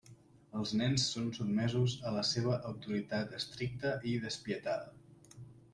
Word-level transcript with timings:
Els 0.59 0.71
nens 0.79 1.03
són 1.15 1.27
sotmesos 1.39 1.95
a 2.11 2.15
la 2.17 2.25
seva 2.31 2.57
autoritat 2.71 3.39
estricta 3.43 3.95
i 4.15 4.19
despietada. 4.27 5.43